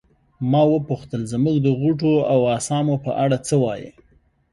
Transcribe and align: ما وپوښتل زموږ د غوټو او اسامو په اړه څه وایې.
ما 0.51 0.61
وپوښتل 0.73 1.21
زموږ 1.33 1.55
د 1.65 1.67
غوټو 1.79 2.13
او 2.33 2.39
اسامو 2.57 2.95
په 3.05 3.11
اړه 3.23 3.37
څه 3.47 3.55
وایې. 3.63 3.89